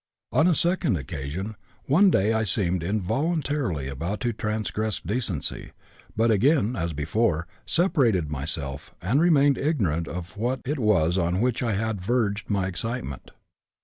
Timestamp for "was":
10.79-11.19